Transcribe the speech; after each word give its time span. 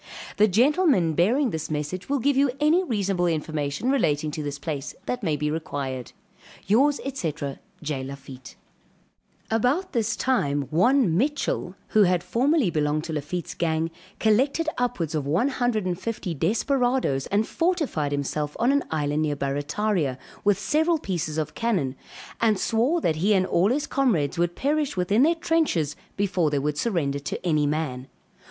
The 0.37 0.47
gentlemen 0.47 1.13
bearing 1.13 1.51
this 1.51 1.69
message 1.69 2.09
will 2.09 2.17
give 2.17 2.35
you 2.35 2.49
any 2.59 2.83
reasonable 2.83 3.27
information 3.27 3.91
relating 3.91 4.31
to 4.31 4.41
this 4.41 4.57
place, 4.57 4.95
that 5.05 5.21
may 5.21 5.35
be 5.35 5.51
required. 5.51 6.11
Yours, 6.65 6.99
&c. 7.13 7.31
J. 7.83 8.03
LAFITTE. 8.03 8.55
About 9.51 9.91
this 9.93 10.15
time 10.15 10.63
one 10.71 11.15
Mitchell, 11.15 11.75
who 11.89 12.01
had 12.01 12.23
formerly 12.23 12.71
belonged 12.71 13.03
to 13.03 13.13
Lafitte's 13.13 13.53
gang, 13.53 13.91
collected 14.17 14.67
upwards 14.79 15.13
of 15.13 15.27
one 15.27 15.49
hundred 15.49 15.85
and 15.85 15.99
fifty 16.01 16.33
desperadoes 16.33 17.27
and 17.27 17.47
fortified 17.47 18.11
himself 18.11 18.57
on 18.59 18.71
an 18.71 18.83
island 18.89 19.21
near 19.21 19.35
Barrataria, 19.35 20.17
with 20.43 20.57
several 20.57 20.97
pieces 20.97 21.37
of 21.37 21.53
cannon; 21.53 21.95
and 22.41 22.57
swore 22.59 23.01
that 23.01 23.17
he 23.17 23.35
and 23.35 23.45
all 23.45 23.69
his 23.69 23.85
comrades 23.85 24.39
would 24.39 24.55
perish 24.55 24.97
within 24.97 25.21
their 25.21 25.35
trenches 25.35 25.95
before 26.17 26.49
they 26.49 26.57
would 26.57 26.79
surrender 26.79 27.19
to 27.19 27.45
any 27.45 27.67
man. 27.67 28.07